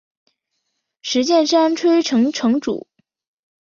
[1.03, 2.87] 石见山吹城城主。